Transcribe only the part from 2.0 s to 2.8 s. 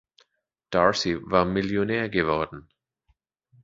geworden.